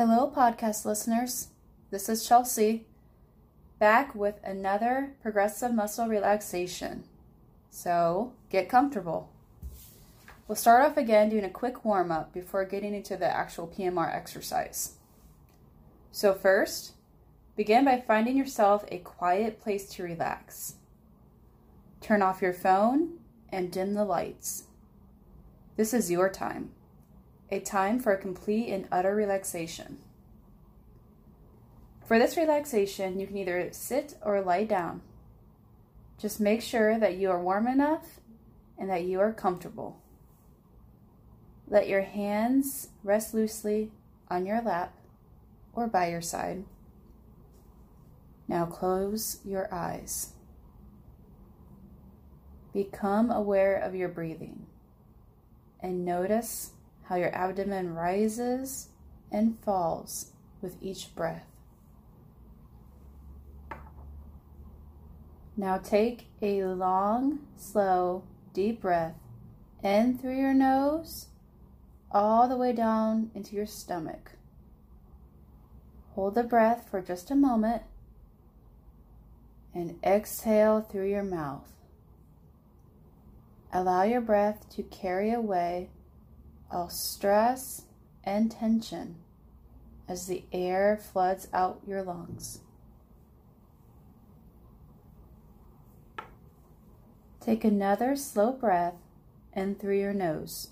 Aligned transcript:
Hello, 0.00 0.32
podcast 0.34 0.86
listeners. 0.86 1.48
This 1.90 2.08
is 2.08 2.26
Chelsea, 2.26 2.86
back 3.78 4.14
with 4.14 4.40
another 4.42 5.12
progressive 5.20 5.74
muscle 5.74 6.08
relaxation. 6.08 7.04
So 7.68 8.32
get 8.48 8.70
comfortable. 8.70 9.30
We'll 10.48 10.56
start 10.56 10.86
off 10.86 10.96
again 10.96 11.28
doing 11.28 11.44
a 11.44 11.50
quick 11.50 11.84
warm 11.84 12.10
up 12.10 12.32
before 12.32 12.64
getting 12.64 12.94
into 12.94 13.18
the 13.18 13.26
actual 13.26 13.68
PMR 13.68 14.10
exercise. 14.10 14.94
So, 16.10 16.32
first, 16.32 16.92
begin 17.54 17.84
by 17.84 18.00
finding 18.00 18.38
yourself 18.38 18.86
a 18.88 19.00
quiet 19.00 19.60
place 19.60 19.86
to 19.90 20.02
relax. 20.02 20.76
Turn 22.00 22.22
off 22.22 22.40
your 22.40 22.54
phone 22.54 23.18
and 23.50 23.70
dim 23.70 23.92
the 23.92 24.06
lights. 24.06 24.62
This 25.76 25.92
is 25.92 26.10
your 26.10 26.30
time 26.30 26.70
a 27.50 27.60
time 27.60 27.98
for 27.98 28.12
a 28.12 28.18
complete 28.18 28.72
and 28.72 28.86
utter 28.92 29.14
relaxation. 29.14 29.98
For 32.06 32.18
this 32.18 32.36
relaxation, 32.36 33.20
you 33.20 33.26
can 33.26 33.36
either 33.36 33.68
sit 33.72 34.14
or 34.22 34.40
lie 34.40 34.64
down. 34.64 35.02
Just 36.18 36.40
make 36.40 36.60
sure 36.60 36.98
that 36.98 37.16
you 37.16 37.30
are 37.30 37.42
warm 37.42 37.66
enough 37.66 38.20
and 38.78 38.90
that 38.90 39.04
you 39.04 39.20
are 39.20 39.32
comfortable. 39.32 40.00
Let 41.68 41.88
your 41.88 42.02
hands 42.02 42.88
rest 43.04 43.32
loosely 43.32 43.92
on 44.28 44.44
your 44.44 44.60
lap 44.60 44.94
or 45.72 45.86
by 45.86 46.10
your 46.10 46.20
side. 46.20 46.64
Now 48.48 48.66
close 48.66 49.38
your 49.44 49.72
eyes. 49.72 50.32
Become 52.72 53.30
aware 53.30 53.76
of 53.76 53.94
your 53.94 54.08
breathing 54.08 54.66
and 55.80 56.04
notice 56.04 56.72
how 57.10 57.16
your 57.16 57.34
abdomen 57.34 57.92
rises 57.92 58.88
and 59.32 59.58
falls 59.64 60.30
with 60.62 60.76
each 60.80 61.12
breath. 61.16 61.44
Now 65.56 65.78
take 65.78 66.28
a 66.40 66.62
long, 66.62 67.40
slow, 67.56 68.22
deep 68.54 68.82
breath 68.82 69.16
in 69.82 70.18
through 70.18 70.38
your 70.38 70.54
nose 70.54 71.26
all 72.12 72.48
the 72.48 72.56
way 72.56 72.72
down 72.72 73.32
into 73.34 73.56
your 73.56 73.66
stomach. 73.66 74.30
Hold 76.14 76.36
the 76.36 76.44
breath 76.44 76.86
for 76.88 77.02
just 77.02 77.32
a 77.32 77.34
moment 77.34 77.82
and 79.74 79.98
exhale 80.04 80.80
through 80.80 81.08
your 81.08 81.24
mouth. 81.24 81.72
Allow 83.72 84.04
your 84.04 84.20
breath 84.20 84.70
to 84.76 84.84
carry 84.84 85.32
away 85.32 85.90
all 86.70 86.88
stress 86.88 87.82
and 88.24 88.50
tension 88.50 89.16
as 90.08 90.26
the 90.26 90.44
air 90.52 90.96
floods 91.00 91.48
out 91.52 91.80
your 91.86 92.02
lungs. 92.02 92.60
Take 97.40 97.64
another 97.64 98.16
slow 98.16 98.52
breath 98.52 98.96
in 99.54 99.74
through 99.74 99.98
your 99.98 100.12
nose. 100.12 100.68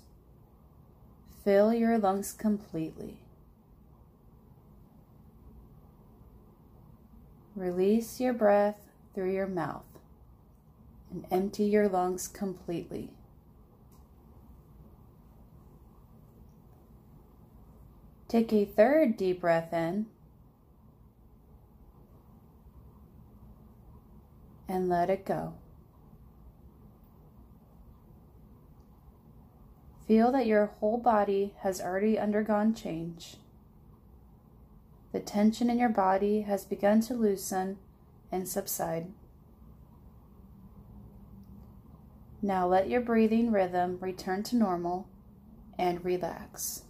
Fill 1.43 1.73
your 1.73 1.97
lungs 1.97 2.33
completely. 2.33 3.17
Release 7.55 8.19
your 8.19 8.33
breath 8.33 8.79
through 9.13 9.33
your 9.33 9.47
mouth 9.47 9.83
and 11.11 11.25
empty 11.31 11.63
your 11.63 11.89
lungs 11.89 12.27
completely. 12.27 13.09
Take 18.29 18.53
a 18.53 18.63
third 18.63 19.17
deep 19.17 19.41
breath 19.41 19.73
in 19.73 20.05
and 24.67 24.87
let 24.87 25.09
it 25.09 25.25
go. 25.25 25.55
Feel 30.07 30.31
that 30.31 30.45
your 30.45 30.67
whole 30.67 30.99
body 30.99 31.55
has 31.61 31.81
already 31.81 32.19
undergone 32.19 32.75
change. 32.75 33.37
The 35.11 35.19
tension 35.19 35.71
in 35.71 35.79
your 35.79 35.89
body 35.89 36.41
has 36.41 36.65
begun 36.65 37.01
to 37.01 37.15
loosen 37.15 37.79
and 38.31 38.47
subside. 38.47 39.07
Now 42.43 42.67
let 42.67 42.89
your 42.89 43.01
breathing 43.01 43.51
rhythm 43.51 43.97
return 43.99 44.43
to 44.43 44.55
normal 44.55 45.07
and 45.79 46.05
relax. 46.05 46.83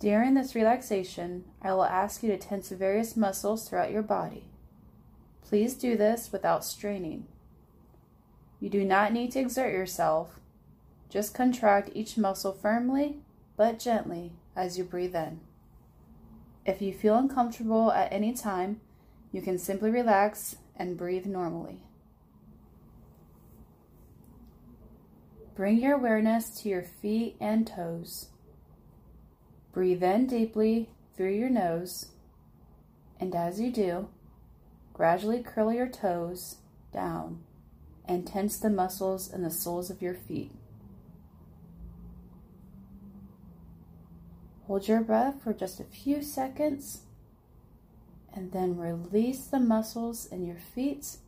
During 0.00 0.34
this 0.34 0.54
relaxation, 0.54 1.44
I 1.60 1.72
will 1.72 1.84
ask 1.84 2.22
you 2.22 2.30
to 2.30 2.38
tense 2.38 2.68
various 2.70 3.16
muscles 3.16 3.68
throughout 3.68 3.90
your 3.90 4.02
body. 4.02 4.44
Please 5.42 5.74
do 5.74 5.96
this 5.96 6.30
without 6.30 6.64
straining. 6.64 7.26
You 8.60 8.68
do 8.68 8.84
not 8.84 9.12
need 9.12 9.32
to 9.32 9.40
exert 9.40 9.72
yourself. 9.72 10.38
Just 11.08 11.34
contract 11.34 11.90
each 11.94 12.16
muscle 12.16 12.52
firmly 12.52 13.16
but 13.56 13.80
gently 13.80 14.32
as 14.54 14.78
you 14.78 14.84
breathe 14.84 15.16
in. 15.16 15.40
If 16.64 16.80
you 16.80 16.92
feel 16.92 17.16
uncomfortable 17.16 17.90
at 17.90 18.12
any 18.12 18.32
time, 18.32 18.80
you 19.32 19.42
can 19.42 19.58
simply 19.58 19.90
relax 19.90 20.56
and 20.76 20.96
breathe 20.96 21.26
normally. 21.26 21.80
Bring 25.56 25.78
your 25.80 25.94
awareness 25.94 26.50
to 26.60 26.68
your 26.68 26.84
feet 26.84 27.36
and 27.40 27.66
toes. 27.66 28.28
Breathe 29.78 30.02
in 30.02 30.26
deeply 30.26 30.88
through 31.16 31.34
your 31.34 31.48
nose, 31.48 32.06
and 33.20 33.32
as 33.32 33.60
you 33.60 33.70
do, 33.70 34.08
gradually 34.92 35.40
curl 35.40 35.72
your 35.72 35.86
toes 35.86 36.56
down 36.92 37.44
and 38.04 38.26
tense 38.26 38.58
the 38.58 38.70
muscles 38.70 39.32
in 39.32 39.44
the 39.44 39.52
soles 39.52 39.88
of 39.88 40.02
your 40.02 40.14
feet. 40.14 40.50
Hold 44.66 44.88
your 44.88 45.00
breath 45.00 45.44
for 45.44 45.52
just 45.52 45.78
a 45.78 45.84
few 45.84 46.22
seconds 46.22 47.02
and 48.34 48.50
then 48.50 48.76
release 48.76 49.46
the 49.46 49.60
muscles 49.60 50.26
in 50.26 50.44
your 50.44 50.58
feet 50.74 51.18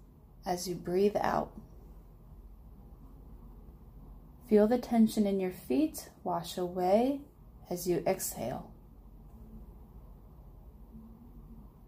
as 0.44 0.68
you 0.68 0.74
breathe 0.74 1.16
out. 1.20 1.52
Feel 4.48 4.66
the 4.66 4.76
tension 4.76 5.24
in 5.24 5.38
your 5.38 5.52
feet 5.52 6.08
wash 6.24 6.58
away 6.58 7.20
as 7.70 7.86
you 7.86 8.02
exhale. 8.06 8.70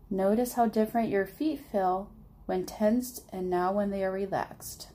Notice 0.09 0.55
how 0.55 0.67
different 0.67 1.09
your 1.09 1.27
feet 1.27 1.61
feel 1.73 2.11
when 2.47 2.65
tensed 2.67 3.25
and 3.33 3.51
now 3.51 3.73
when 3.73 3.91
they 3.91 4.05
are 4.05 4.13
relaxed. 4.13 4.89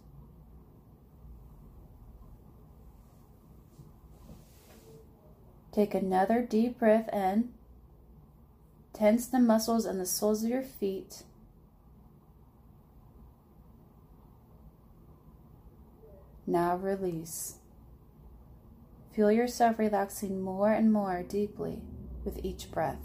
Take 5.72 5.94
another 5.94 6.42
deep 6.42 6.80
breath 6.80 7.10
in. 7.14 7.50
Tense 8.94 9.28
the 9.28 9.40
muscles 9.40 9.86
and 9.86 10.00
the 10.00 10.08
soles 10.08 10.44
of 10.44 10.50
your 10.50 10.64
feet. 10.64 11.24
Now 16.48 16.78
release. 16.78 17.57
Feel 19.18 19.32
yourself 19.32 19.80
relaxing 19.80 20.40
more 20.40 20.72
and 20.72 20.94
more 20.94 21.24
deeply 21.24 21.82
with 22.24 22.40
each 22.46 22.70
breath. 22.70 23.02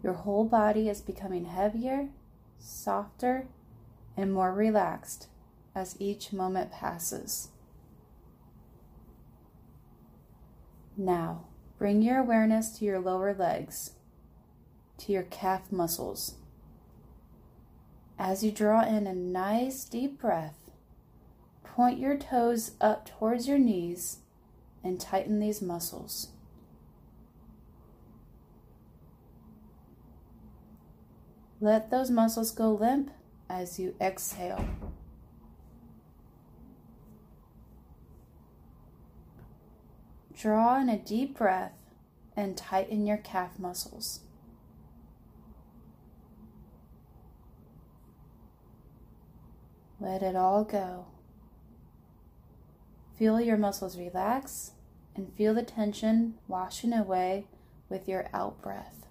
Your 0.00 0.12
whole 0.12 0.44
body 0.44 0.88
is 0.88 1.00
becoming 1.00 1.46
heavier, 1.46 2.10
softer, 2.56 3.48
and 4.16 4.32
more 4.32 4.54
relaxed 4.54 5.26
as 5.74 5.96
each 5.98 6.32
moment 6.32 6.70
passes. 6.70 7.48
Now, 10.96 11.46
bring 11.76 12.00
your 12.00 12.18
awareness 12.18 12.78
to 12.78 12.84
your 12.84 13.00
lower 13.00 13.34
legs, 13.34 13.94
to 14.98 15.10
your 15.10 15.24
calf 15.24 15.72
muscles. 15.72 16.36
As 18.16 18.44
you 18.44 18.52
draw 18.52 18.86
in 18.86 19.08
a 19.08 19.14
nice 19.16 19.82
deep 19.84 20.20
breath, 20.20 20.70
point 21.64 21.98
your 21.98 22.16
toes 22.16 22.76
up 22.80 23.04
towards 23.04 23.48
your 23.48 23.58
knees 23.58 24.18
and 24.82 25.00
tighten 25.00 25.40
these 25.40 25.60
muscles. 25.60 26.28
Let 31.60 31.90
those 31.90 32.10
muscles 32.10 32.52
go 32.52 32.72
limp 32.72 33.10
as 33.50 33.78
you 33.78 33.94
exhale. 34.00 34.64
Draw 40.36 40.82
in 40.82 40.88
a 40.88 40.96
deep 40.96 41.36
breath 41.36 41.72
and 42.36 42.56
tighten 42.56 43.06
your 43.06 43.16
calf 43.16 43.58
muscles. 43.58 44.20
Let 49.98 50.22
it 50.22 50.36
all 50.36 50.62
go. 50.62 51.06
Feel 53.18 53.40
your 53.40 53.56
muscles 53.56 53.98
relax 53.98 54.72
and 55.16 55.32
feel 55.34 55.52
the 55.52 55.64
tension 55.64 56.34
washing 56.46 56.92
away 56.92 57.46
with 57.88 58.06
your 58.06 58.28
out 58.32 58.62
breath. 58.62 59.06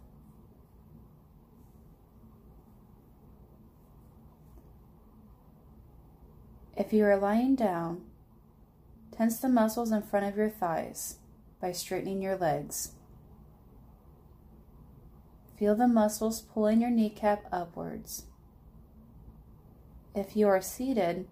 If 6.78 6.94
you 6.94 7.04
are 7.04 7.18
lying 7.18 7.56
down, 7.56 8.04
tense 9.12 9.40
the 9.40 9.50
muscles 9.50 9.92
in 9.92 10.04
front 10.04 10.26
of 10.26 10.38
your 10.38 10.50
thighs 10.50 11.18
by 11.60 11.74
straightening 11.74 12.22
your 12.22 12.38
legs. 12.38 12.94
Feel 15.58 15.76
the 15.76 15.88
muscles 15.88 16.40
pulling 16.40 16.80
your 16.80 16.92
kneecap 16.92 17.44
upwards. 17.52 18.24
If 20.16 20.38
you 20.38 20.48
are 20.48 20.62
seated, 20.62 21.28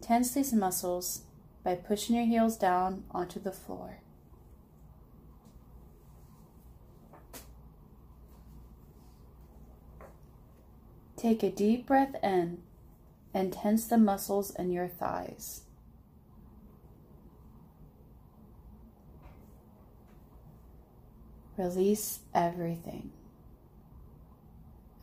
tense 0.00 0.30
these 0.30 0.54
muscles 0.54 1.24
by 1.68 1.74
pushing 1.74 2.16
your 2.16 2.24
heels 2.24 2.56
down 2.56 3.04
onto 3.10 3.38
the 3.38 3.52
floor. 3.52 3.98
Take 11.14 11.42
a 11.42 11.50
deep 11.50 11.84
breath 11.84 12.14
in 12.22 12.62
and 13.34 13.52
tense 13.52 13.84
the 13.84 13.98
muscles 13.98 14.50
in 14.54 14.72
your 14.72 14.88
thighs. 14.88 15.64
Release 21.58 22.20
everything. 22.34 23.10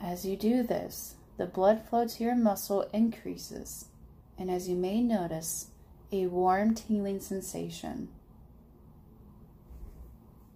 As 0.01 0.25
you 0.25 0.35
do 0.35 0.63
this, 0.63 1.13
the 1.37 1.45
blood 1.45 1.87
flow 1.87 2.07
to 2.07 2.23
your 2.23 2.35
muscle 2.35 2.89
increases, 2.91 3.85
and 4.35 4.49
as 4.49 4.67
you 4.67 4.75
may 4.75 5.03
notice, 5.03 5.67
a 6.11 6.27
warm 6.27 6.73
tingling 6.73 7.19
sensation. 7.19 8.09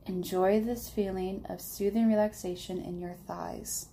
Enjoy 0.05 0.59
this 0.59 0.89
feeling 0.89 1.45
of 1.47 1.61
soothing 1.61 2.07
relaxation 2.07 2.81
in 2.81 2.99
your 2.99 3.13
thighs. 3.27 3.89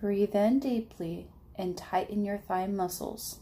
Breathe 0.00 0.34
in 0.34 0.60
deeply 0.60 1.28
and 1.56 1.76
tighten 1.76 2.24
your 2.24 2.38
thigh 2.38 2.66
muscles. 2.66 3.40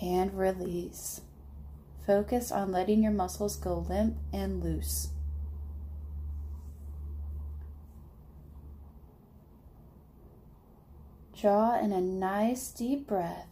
And 0.00 0.32
release. 0.32 1.20
Focus 2.06 2.50
on 2.50 2.72
letting 2.72 3.02
your 3.02 3.12
muscles 3.12 3.56
go 3.56 3.84
limp 3.88 4.16
and 4.32 4.64
loose. 4.64 5.08
Draw 11.40 11.78
in 11.78 11.90
a 11.90 12.02
nice 12.02 12.70
deep 12.70 13.06
breath 13.06 13.48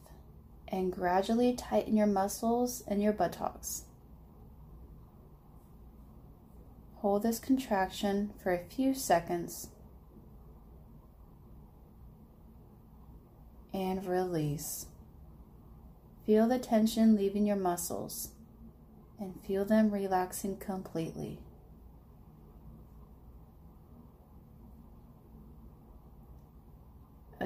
and 0.67 0.93
gradually 0.93 1.55
tighten 1.55 1.97
your 1.97 2.07
muscles 2.07 2.83
and 2.87 3.03
your 3.03 3.15
buttocks. 3.15 3.85
Hold 6.97 7.23
this 7.23 7.39
contraction 7.39 8.35
for 8.43 8.53
a 8.53 8.59
few 8.59 8.93
seconds 8.93 9.69
and 13.73 14.05
release. 14.05 14.87
Feel 16.27 16.47
the 16.47 16.59
tension 16.59 17.17
leaving 17.17 17.47
your 17.47 17.57
muscles 17.57 18.33
and 19.19 19.41
feel 19.47 19.65
them 19.65 19.91
relaxing 19.91 20.59
completely. 20.59 21.39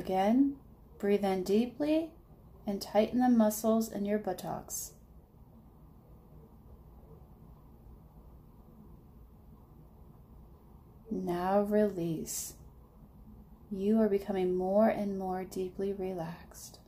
Again, 0.04 0.56
breathe 0.98 1.24
in 1.24 1.44
deeply 1.44 2.10
and 2.66 2.82
tighten 2.82 3.20
the 3.20 3.28
muscles 3.28 3.88
in 3.88 4.04
your 4.04 4.18
buttocks. 4.18 4.94
Now 11.08 11.60
release. 11.60 12.54
You 13.70 14.00
are 14.00 14.08
becoming 14.08 14.56
more 14.56 14.88
and 14.88 15.16
more 15.16 15.44
deeply 15.44 15.92
relaxed. 15.92 16.80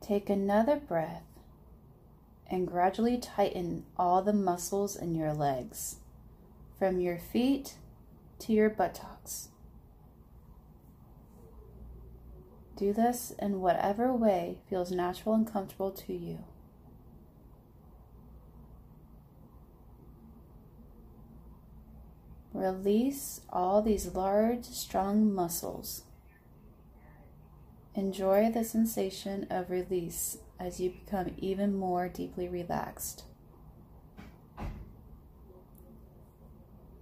Take 0.00 0.30
another 0.30 0.76
breath 0.76 1.26
and 2.48 2.68
gradually 2.68 3.18
tighten 3.18 3.86
all 3.96 4.22
the 4.22 4.32
muscles 4.32 4.94
in 4.94 5.16
your 5.16 5.32
legs 5.32 5.96
from 6.78 7.00
your 7.00 7.18
feet 7.18 7.74
to 8.40 8.52
your 8.52 8.70
buttocks. 8.70 9.48
Do 12.76 12.92
this 12.92 13.32
in 13.38 13.60
whatever 13.60 14.12
way 14.12 14.58
feels 14.70 14.92
natural 14.92 15.34
and 15.34 15.50
comfortable 15.50 15.90
to 15.90 16.12
you. 16.12 16.44
Release 22.52 23.40
all 23.50 23.82
these 23.82 24.14
large, 24.14 24.64
strong 24.64 25.32
muscles. 25.32 26.04
Enjoy 27.94 28.50
the 28.50 28.64
sensation 28.64 29.46
of 29.50 29.70
release 29.70 30.38
as 30.60 30.78
you 30.78 30.90
become 30.90 31.34
even 31.36 31.76
more 31.76 32.08
deeply 32.08 32.48
relaxed. 32.48 33.24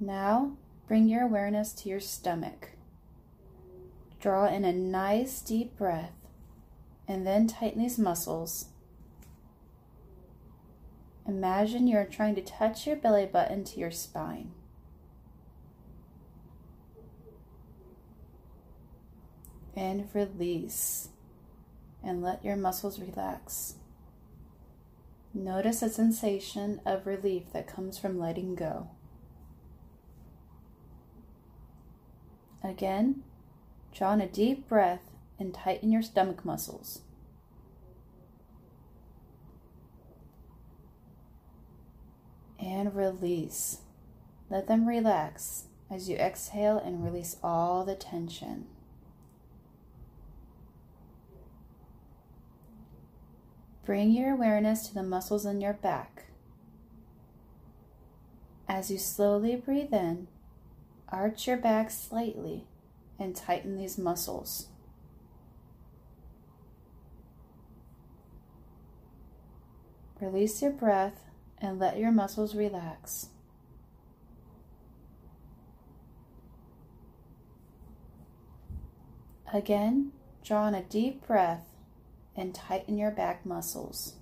Now, 0.00 0.56
bring 0.86 1.08
your 1.08 1.22
awareness 1.22 1.72
to 1.72 1.88
your 1.88 2.00
stomach. 2.00 2.70
Draw 4.20 4.46
in 4.46 4.64
a 4.64 4.72
nice 4.72 5.40
deep 5.40 5.76
breath 5.76 6.14
and 7.08 7.26
then 7.26 7.46
tighten 7.46 7.82
these 7.82 7.98
muscles. 7.98 8.66
Imagine 11.28 11.88
you're 11.88 12.04
trying 12.04 12.34
to 12.36 12.42
touch 12.42 12.86
your 12.86 12.96
belly 12.96 13.26
button 13.26 13.64
to 13.64 13.80
your 13.80 13.90
spine. 13.90 14.52
And 19.76 20.08
release. 20.14 21.08
And 22.02 22.22
let 22.22 22.44
your 22.44 22.56
muscles 22.56 23.00
relax. 23.00 23.74
Notice 25.34 25.82
a 25.82 25.90
sensation 25.90 26.80
of 26.86 27.06
relief 27.06 27.52
that 27.52 27.66
comes 27.66 27.98
from 27.98 28.18
letting 28.18 28.54
go. 28.54 28.88
Again, 32.66 33.22
draw 33.94 34.12
in 34.12 34.20
a 34.20 34.26
deep 34.26 34.68
breath 34.68 35.12
and 35.38 35.54
tighten 35.54 35.92
your 35.92 36.02
stomach 36.02 36.44
muscles. 36.44 37.02
And 42.58 42.94
release. 42.94 43.78
Let 44.50 44.66
them 44.66 44.88
relax 44.88 45.66
as 45.90 46.08
you 46.08 46.16
exhale 46.16 46.78
and 46.78 47.04
release 47.04 47.36
all 47.42 47.84
the 47.84 47.94
tension. 47.94 48.66
Bring 53.84 54.10
your 54.10 54.32
awareness 54.32 54.88
to 54.88 54.94
the 54.94 55.04
muscles 55.04 55.46
in 55.46 55.60
your 55.60 55.74
back. 55.74 56.24
As 58.68 58.90
you 58.90 58.98
slowly 58.98 59.54
breathe 59.54 59.94
in, 59.94 60.26
Arch 61.16 61.46
your 61.46 61.56
back 61.56 61.90
slightly 61.90 62.66
and 63.18 63.34
tighten 63.34 63.78
these 63.78 63.96
muscles. 63.96 64.66
Release 70.20 70.60
your 70.60 70.72
breath 70.72 71.24
and 71.58 71.78
let 71.78 71.96
your 71.96 72.12
muscles 72.12 72.54
relax. 72.54 73.28
Again, 79.54 80.12
draw 80.44 80.68
in 80.68 80.74
a 80.74 80.82
deep 80.82 81.26
breath 81.26 81.64
and 82.36 82.54
tighten 82.54 82.98
your 82.98 83.10
back 83.10 83.46
muscles. 83.46 84.16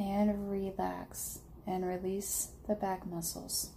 And 0.00 0.50
relax 0.50 1.40
and 1.66 1.86
release 1.86 2.52
the 2.66 2.74
back 2.74 3.06
muscles. 3.06 3.72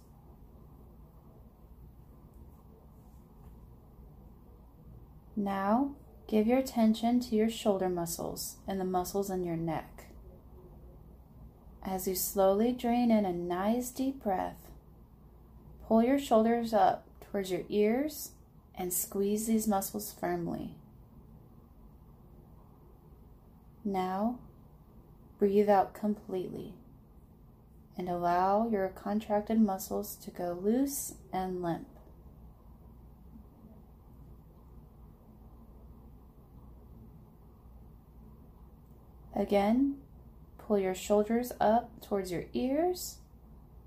Now, 5.36 5.94
give 6.26 6.46
your 6.46 6.58
attention 6.58 7.20
to 7.20 7.36
your 7.36 7.50
shoulder 7.50 7.90
muscles 7.90 8.56
and 8.66 8.80
the 8.80 8.84
muscles 8.84 9.28
in 9.28 9.44
your 9.44 9.56
neck. 9.56 10.06
As 11.82 12.08
you 12.08 12.14
slowly 12.14 12.72
drain 12.72 13.10
in 13.10 13.26
a 13.26 13.32
nice 13.32 13.90
deep 13.90 14.22
breath, 14.22 14.70
pull 15.86 16.02
your 16.02 16.18
shoulders 16.18 16.72
up 16.72 17.06
towards 17.20 17.50
your 17.50 17.64
ears 17.68 18.30
and 18.74 18.92
squeeze 18.92 19.46
these 19.46 19.68
muscles 19.68 20.14
firmly. 20.18 20.76
Now, 23.84 24.38
breathe 25.44 25.68
out 25.68 25.92
completely 25.92 26.72
and 27.98 28.08
allow 28.08 28.66
your 28.66 28.88
contracted 28.88 29.60
muscles 29.60 30.16
to 30.16 30.30
go 30.30 30.58
loose 30.58 31.16
and 31.34 31.62
limp. 31.62 31.86
Again, 39.36 39.96
pull 40.56 40.78
your 40.78 40.94
shoulders 40.94 41.52
up 41.60 41.90
towards 42.00 42.32
your 42.32 42.44
ears 42.54 43.18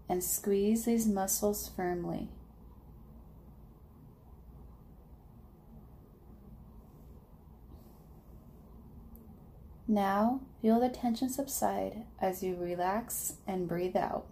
and 0.08 0.24
squeeze 0.24 0.86
these 0.86 1.08
muscles 1.08 1.72
firmly. 1.76 2.30
Now, 9.88 10.42
feel 10.62 10.80
the 10.80 10.90
tension 10.90 11.30
subside 11.30 12.04
as 12.20 12.44
you 12.44 12.56
relax 12.56 13.36
and 13.48 13.68
breathe 13.68 13.96
out. 13.96 14.26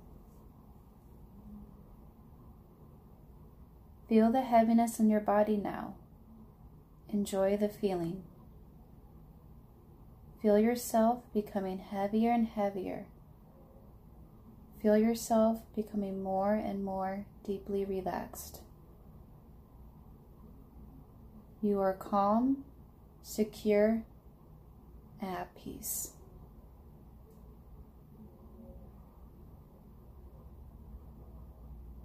Feel 4.07 4.31
the 4.31 4.41
heaviness 4.41 4.99
in 4.99 5.09
your 5.09 5.19
body 5.19 5.57
now. 5.57 5.95
Enjoy 7.09 7.57
the 7.57 7.69
feeling. 7.69 8.23
Feel 10.41 10.59
yourself 10.59 11.23
becoming 11.33 11.79
heavier 11.79 12.31
and 12.31 12.47
heavier. 12.47 13.05
Feel 14.81 14.97
yourself 14.97 15.61
becoming 15.75 16.21
more 16.21 16.53
and 16.53 16.85
more 16.85 17.25
deeply 17.43 17.83
relaxed. 17.83 18.61
You 21.61 21.79
are 21.79 21.93
calm, 21.93 22.63
secure, 23.23 24.03
at 25.19 25.55
peace. 25.55 26.11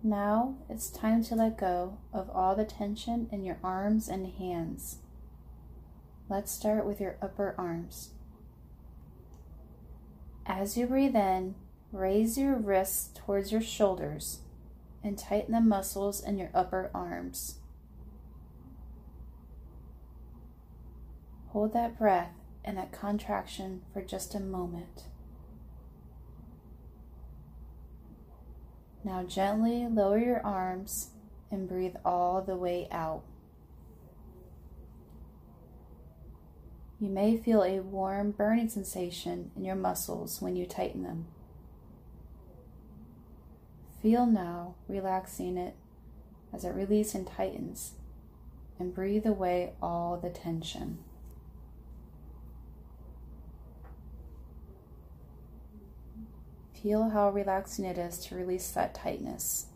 Now 0.02 0.56
it's 0.70 0.88
time 0.88 1.22
to 1.24 1.34
let 1.34 1.58
go 1.58 1.98
of 2.12 2.30
all 2.30 2.56
the 2.56 2.64
tension 2.64 3.28
in 3.30 3.44
your 3.44 3.58
arms 3.62 4.08
and 4.08 4.26
hands. 4.26 4.96
Let's 6.28 6.50
start 6.50 6.86
with 6.86 7.00
your 7.00 7.16
upper 7.20 7.54
arms. 7.58 8.10
As 10.46 10.78
you 10.78 10.86
breathe 10.86 11.16
in, 11.16 11.54
raise 11.92 12.38
your 12.38 12.54
wrists 12.56 13.10
towards 13.14 13.52
your 13.52 13.60
shoulders 13.60 14.40
and 15.04 15.18
tighten 15.18 15.52
the 15.52 15.60
muscles 15.60 16.22
in 16.22 16.38
your 16.38 16.50
upper 16.54 16.90
arms. 16.94 17.56
Hold 21.48 21.74
that 21.74 21.98
breath 21.98 22.32
and 22.64 22.78
that 22.78 22.92
contraction 22.92 23.82
for 23.92 24.00
just 24.00 24.34
a 24.34 24.40
moment. 24.40 25.04
Now 29.02 29.22
gently 29.22 29.86
lower 29.86 30.18
your 30.18 30.44
arms 30.44 31.10
and 31.50 31.68
breathe 31.68 31.96
all 32.04 32.42
the 32.42 32.56
way 32.56 32.88
out. 32.92 33.22
You 37.00 37.08
may 37.08 37.38
feel 37.38 37.62
a 37.62 37.80
warm 37.80 38.30
burning 38.30 38.68
sensation 38.68 39.50
in 39.56 39.64
your 39.64 39.74
muscles 39.74 40.42
when 40.42 40.54
you 40.54 40.66
tighten 40.66 41.02
them. 41.02 41.28
Feel 44.02 44.26
now 44.26 44.74
relaxing 44.86 45.56
it 45.56 45.74
as 46.52 46.64
it 46.64 46.74
releases 46.74 47.14
and 47.14 47.26
tightens, 47.26 47.92
and 48.78 48.94
breathe 48.94 49.24
away 49.24 49.72
all 49.80 50.18
the 50.18 50.30
tension. 50.30 50.98
Feel 56.82 57.10
how 57.10 57.28
relaxing 57.28 57.84
it 57.84 57.98
is 57.98 58.18
to 58.26 58.34
release 58.34 58.70
that 58.70 58.94
tightness. 58.94 59.66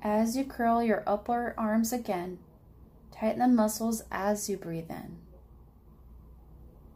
As 0.00 0.36
you 0.36 0.44
curl 0.44 0.82
your 0.82 1.02
upper 1.04 1.52
arms 1.58 1.92
again, 1.92 2.38
tighten 3.10 3.40
the 3.40 3.48
muscles 3.48 4.04
as 4.12 4.48
you 4.48 4.56
breathe 4.56 4.90
in. 4.90 5.18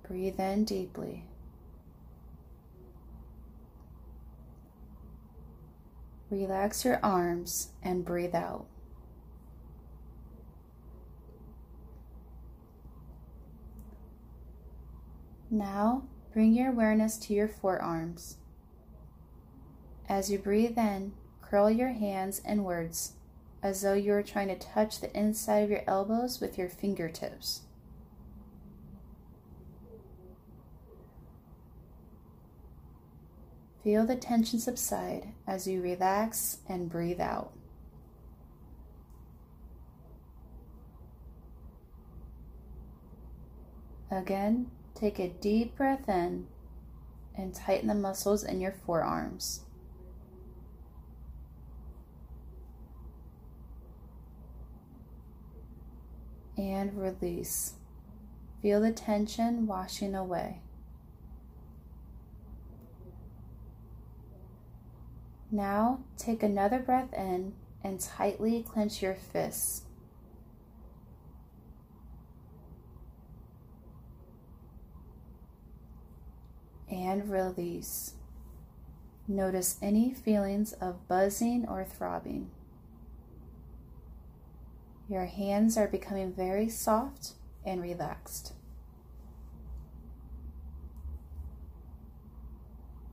Breathe 0.07 0.39
in 0.39 0.65
deeply. 0.65 1.25
Relax 6.31 6.85
your 6.85 7.01
arms 7.03 7.71
and 7.83 8.05
breathe 8.05 8.35
out. 8.35 8.67
Now 15.52 16.04
bring 16.32 16.54
your 16.54 16.71
awareness 16.71 17.18
to 17.18 17.35
your 17.35 17.47
forearms. 17.47 18.38
As 20.09 20.30
you 20.30 20.38
breathe 20.38 20.78
in, 20.78 21.12
curl 21.42 21.71
your 21.71 21.90
hands 21.90 22.40
inwards 22.49 23.12
as 23.62 23.82
though 23.82 23.92
you 23.92 24.14
are 24.14 24.23
trying 24.23 24.49
to 24.49 24.59
touch 24.59 25.00
the 25.00 25.14
inside 25.14 25.59
of 25.59 25.71
your 25.71 25.85
elbows 25.87 26.40
with 26.40 26.56
your 26.56 26.71
fingertips. 26.71 27.61
Feel 33.85 34.06
the 34.06 34.16
tension 34.16 34.59
subside 34.59 35.35
as 35.47 35.66
you 35.66 35.82
relax 35.82 36.61
and 36.66 36.88
breathe 36.88 37.21
out. 37.21 37.52
Again, 44.11 44.71
Take 45.02 45.18
a 45.18 45.30
deep 45.30 45.75
breath 45.75 46.09
in 46.09 46.47
and 47.37 47.52
tighten 47.52 47.88
the 47.88 47.94
muscles 47.94 48.44
in 48.44 48.61
your 48.61 48.71
forearms. 48.71 49.62
And 56.56 56.97
release. 56.97 57.73
Feel 58.61 58.80
the 58.80 58.92
tension 58.92 59.66
washing 59.66 60.14
away. 60.14 60.61
Now 65.50 66.04
take 66.16 66.44
another 66.44 66.78
breath 66.78 67.12
in 67.12 67.54
and 67.82 67.99
tightly 67.99 68.62
clench 68.62 69.02
your 69.02 69.16
fists. 69.16 69.82
And 77.12 77.31
release. 77.31 78.14
Notice 79.28 79.76
any 79.83 80.14
feelings 80.14 80.73
of 80.75 81.07
buzzing 81.09 81.66
or 81.69 81.85
throbbing. 81.85 82.50
Your 85.11 85.26
hands 85.26 85.76
are 85.76 85.87
becoming 85.87 86.33
very 86.33 86.71
soft 86.71 87.35
and 87.66 87.83
relaxed. 87.83 88.54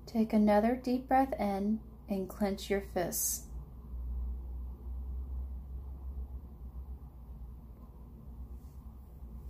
Take 0.05 0.31
another 0.31 0.79
deep 0.81 1.09
breath 1.09 1.33
in 1.37 1.81
and 2.07 2.29
clench 2.29 2.69
your 2.69 2.83
fists. 2.93 3.43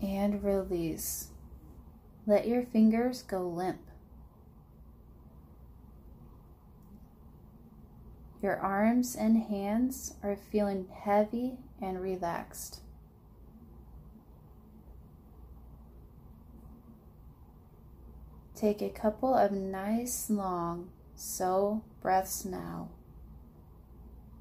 And 0.01 0.44
release. 0.44 1.27
Let 2.25 2.48
your 2.48 2.63
fingers 2.63 3.22
go 3.22 3.48
limp. 3.48 3.88
Your 8.41 8.58
arms 8.58 9.15
and 9.15 9.43
hands 9.43 10.15
are 10.24 10.36
feeling 10.36 10.88
heavy 10.88 11.58
and 11.81 12.01
relaxed. 12.01 12.81
Take 18.55 18.81
a 18.81 18.89
couple 18.89 19.34
of 19.34 19.51
nice, 19.51 20.29
long, 20.29 20.89
so 21.15 21.84
breaths 22.01 22.46
now 22.46 22.89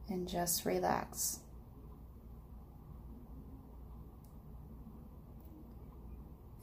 and 0.09 0.29
just 0.29 0.65
relax. 0.65 1.41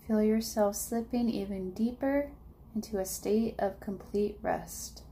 Feel 0.08 0.22
yourself 0.22 0.76
slipping 0.76 1.30
even 1.30 1.72
deeper 1.72 2.30
into 2.76 3.00
a 3.00 3.06
state 3.06 3.56
of 3.58 3.80
complete 3.80 4.38
rest. 4.42 5.05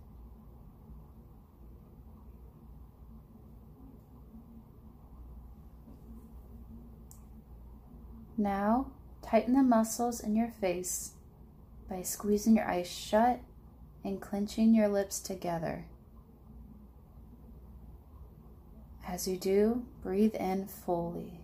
Now, 8.43 8.87
tighten 9.21 9.53
the 9.53 9.63
muscles 9.63 10.19
in 10.19 10.35
your 10.35 10.49
face 10.49 11.13
by 11.89 12.01
squeezing 12.01 12.57
your 12.57 12.69
eyes 12.69 12.91
shut 12.91 13.39
and 14.03 14.21
clenching 14.21 14.75
your 14.75 14.89
lips 14.89 15.21
together. 15.21 15.85
As 19.07 19.29
you 19.29 19.37
do, 19.37 19.85
breathe 20.01 20.35
in 20.35 20.67
fully. 20.67 21.39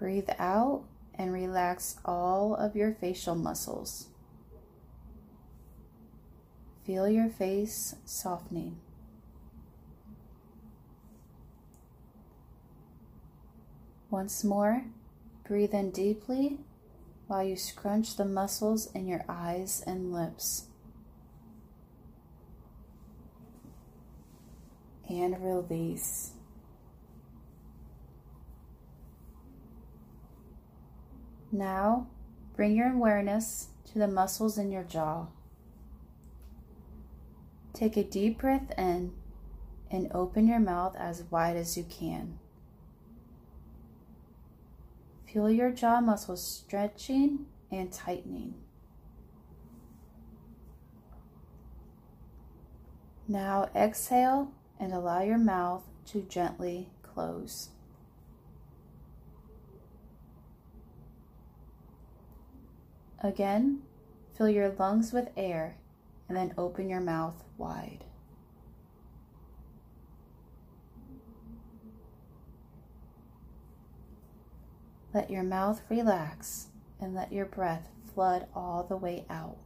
Breathe 0.00 0.30
out 0.40 0.82
and 1.14 1.32
relax 1.32 1.94
all 2.04 2.56
of 2.56 2.74
your 2.74 2.92
facial 2.92 3.36
muscles. 3.36 4.08
Feel 6.84 7.08
your 7.08 7.28
face 7.28 7.94
softening. 8.04 8.80
Once 14.12 14.44
more, 14.44 14.84
breathe 15.42 15.72
in 15.72 15.90
deeply 15.90 16.58
while 17.28 17.42
you 17.42 17.56
scrunch 17.56 18.14
the 18.14 18.26
muscles 18.26 18.92
in 18.92 19.06
your 19.06 19.24
eyes 19.26 19.82
and 19.86 20.12
lips. 20.12 20.66
And 25.08 25.42
release. 25.42 26.32
Now, 31.50 32.06
bring 32.54 32.76
your 32.76 32.92
awareness 32.92 33.68
to 33.92 33.98
the 33.98 34.08
muscles 34.08 34.58
in 34.58 34.70
your 34.70 34.84
jaw. 34.84 35.28
Take 37.72 37.96
a 37.96 38.04
deep 38.04 38.40
breath 38.40 38.72
in 38.76 39.14
and 39.90 40.12
open 40.12 40.46
your 40.46 40.60
mouth 40.60 40.94
as 40.98 41.24
wide 41.30 41.56
as 41.56 41.78
you 41.78 41.84
can. 41.84 42.38
Feel 45.32 45.50
your 45.50 45.70
jaw 45.70 46.00
muscles 46.02 46.46
stretching 46.46 47.46
and 47.70 47.90
tightening. 47.90 48.52
Now 53.26 53.70
exhale 53.74 54.52
and 54.78 54.92
allow 54.92 55.22
your 55.22 55.38
mouth 55.38 55.84
to 56.08 56.20
gently 56.20 56.90
close. 57.02 57.70
Again, 63.20 63.82
fill 64.36 64.50
your 64.50 64.68
lungs 64.68 65.14
with 65.14 65.30
air 65.34 65.76
and 66.28 66.36
then 66.36 66.52
open 66.58 66.90
your 66.90 67.00
mouth 67.00 67.42
wide. 67.56 68.04
Let 75.14 75.30
your 75.30 75.42
mouth 75.42 75.82
relax 75.90 76.68
and 77.00 77.14
let 77.14 77.32
your 77.32 77.44
breath 77.44 77.88
flood 78.14 78.46
all 78.54 78.84
the 78.84 78.96
way 78.96 79.24
out. 79.28 79.58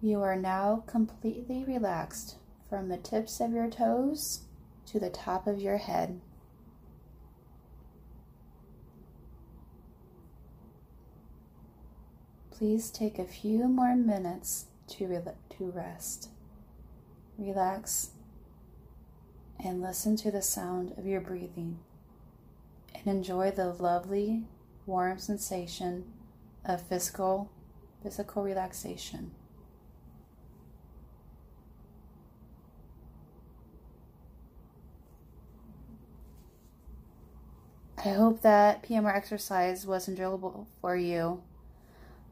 You 0.00 0.22
are 0.22 0.36
now 0.36 0.84
completely 0.86 1.64
relaxed 1.64 2.36
from 2.68 2.88
the 2.88 2.98
tips 2.98 3.40
of 3.40 3.52
your 3.52 3.70
toes 3.70 4.42
to 4.86 5.00
the 5.00 5.10
top 5.10 5.46
of 5.46 5.60
your 5.60 5.78
head. 5.78 6.20
Please 12.50 12.90
take 12.90 13.18
a 13.18 13.24
few 13.24 13.66
more 13.66 13.96
minutes 13.96 14.66
to, 14.88 15.06
re- 15.08 15.56
to 15.56 15.64
rest. 15.70 16.28
Relax 17.36 18.10
and 19.64 19.80
listen 19.80 20.14
to 20.16 20.30
the 20.30 20.42
sound 20.42 20.92
of 20.98 21.06
your 21.06 21.20
breathing 21.20 21.78
and 22.94 23.06
enjoy 23.06 23.50
the 23.50 23.72
lovely, 23.72 24.44
warm 24.84 25.18
sensation 25.18 26.04
of 26.64 26.82
physical, 26.82 27.50
physical 28.02 28.42
relaxation. 28.42 29.30
I 38.04 38.10
hope 38.10 38.42
that 38.42 38.82
PMR 38.82 39.16
exercise 39.16 39.86
was 39.86 40.08
enjoyable 40.08 40.66
for 40.82 40.94
you. 40.94 41.42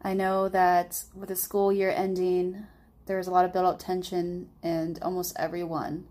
I 0.03 0.13
know 0.13 0.51
that 0.51 1.05
with 1.15 1.31
the 1.31 1.37
school 1.37 1.73
year 1.73 1.91
ending, 1.91 2.67
there's 3.07 3.27
a 3.27 3.31
lot 3.31 3.47
of 3.47 3.55
built 3.55 3.65
up 3.65 3.79
tension 3.79 4.51
in 4.63 4.99
almost 5.01 5.35
everyone. 5.39 6.05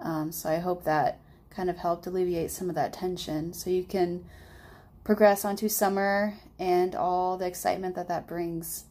Um, 0.00 0.32
so 0.32 0.50
I 0.50 0.58
hope 0.58 0.84
that 0.84 1.20
kind 1.50 1.68
of 1.68 1.78
helped 1.78 2.06
alleviate 2.06 2.50
some 2.50 2.68
of 2.68 2.74
that 2.76 2.92
tension 2.92 3.52
so 3.52 3.70
you 3.70 3.84
can 3.84 4.24
progress 5.04 5.44
onto 5.44 5.68
summer 5.68 6.34
and 6.58 6.94
all 6.94 7.36
the 7.36 7.46
excitement 7.46 7.94
that 7.96 8.08
that 8.08 8.26
brings. 8.26 8.84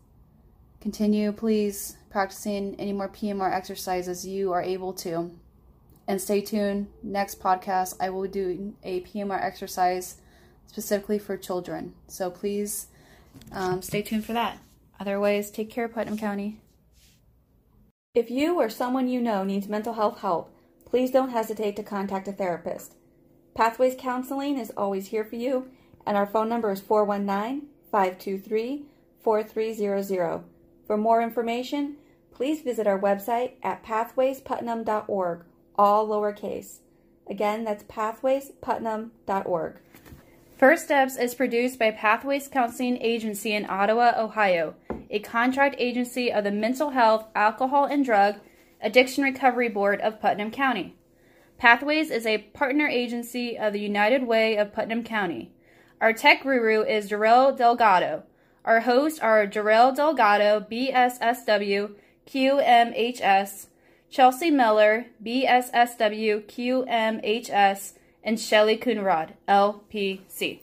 Continue, 0.81 1.31
please, 1.31 1.97
practicing 2.09 2.75
any 2.79 2.93
more 2.93 3.09
PMR 3.09 3.53
exercises 3.53 4.25
you 4.25 4.51
are 4.51 4.61
able 4.61 4.93
to. 4.93 5.31
And 6.07 6.19
stay 6.19 6.41
tuned. 6.41 6.87
Next 7.03 7.39
podcast, 7.39 7.95
I 7.99 8.09
will 8.09 8.27
do 8.27 8.73
a 8.83 9.01
PMR 9.01 9.43
exercise 9.43 10.17
specifically 10.65 11.19
for 11.19 11.37
children. 11.37 11.93
So 12.07 12.31
please 12.31 12.87
um, 13.51 13.81
stay 13.81 14.01
tuned 14.01 14.25
for 14.25 14.33
that. 14.33 14.57
Otherwise, 14.99 15.51
take 15.51 15.69
care, 15.69 15.87
Putnam 15.87 16.17
County. 16.17 16.59
If 18.15 18.31
you 18.31 18.59
or 18.59 18.69
someone 18.69 19.07
you 19.07 19.21
know 19.21 19.43
needs 19.43 19.67
mental 19.67 19.93
health 19.93 20.19
help, 20.19 20.51
please 20.89 21.11
don't 21.11 21.29
hesitate 21.29 21.75
to 21.75 21.83
contact 21.83 22.27
a 22.27 22.31
therapist. 22.31 22.95
Pathways 23.53 23.95
Counseling 23.97 24.57
is 24.57 24.71
always 24.75 25.07
here 25.07 25.23
for 25.23 25.35
you, 25.35 25.69
and 26.05 26.15
our 26.17 26.25
phone 26.25 26.49
number 26.49 26.71
is 26.71 26.81
419 26.81 27.67
523 27.91 28.85
4300. 29.21 30.43
For 30.85 30.97
more 30.97 31.21
information, 31.21 31.97
please 32.33 32.61
visit 32.61 32.87
our 32.87 32.99
website 32.99 33.53
at 33.61 33.83
pathwaysputnam.org, 33.83 35.43
all 35.75 36.07
lowercase. 36.07 36.79
Again, 37.29 37.63
that's 37.63 37.83
pathwaysputnam.org. 37.83 39.77
First 40.57 40.85
Steps 40.85 41.15
is 41.15 41.35
produced 41.35 41.79
by 41.79 41.91
Pathways 41.91 42.47
Counseling 42.47 42.97
Agency 42.97 43.53
in 43.53 43.69
Ottawa, 43.69 44.13
Ohio, 44.17 44.75
a 45.09 45.19
contract 45.19 45.75
agency 45.77 46.31
of 46.31 46.43
the 46.43 46.51
Mental 46.51 46.89
Health, 46.89 47.27
Alcohol, 47.35 47.85
and 47.85 48.03
Drug 48.03 48.35
Addiction 48.81 49.23
Recovery 49.23 49.67
Board 49.67 49.99
of 49.99 50.21
Putnam 50.21 50.51
County. 50.51 50.95
Pathways 51.57 52.09
is 52.09 52.25
a 52.25 52.37
partner 52.37 52.87
agency 52.87 53.57
of 53.57 53.73
the 53.73 53.81
United 53.81 54.25
Way 54.25 54.55
of 54.55 54.71
Putnam 54.71 55.03
County. 55.03 55.51
Our 55.99 56.13
tech 56.13 56.43
guru 56.43 56.83
is 56.83 57.09
Jarrell 57.09 57.57
Delgado. 57.57 58.23
Our 58.63 58.81
hosts 58.81 59.19
are 59.19 59.45
Jarrell 59.45 59.93
Delgado, 59.93 60.65
BSSW, 60.71 61.95
QMHS, 62.25 63.67
Chelsea 64.09 64.49
Miller, 64.49 65.07
BSSW, 65.21 66.45
QMHS, 66.45 67.93
and 68.23 68.39
Shelly 68.39 68.77
Coonrod, 68.77 69.33
LPC. 69.47 70.61